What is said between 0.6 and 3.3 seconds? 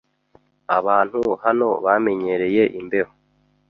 Abantu hano bamenyereye imbeho.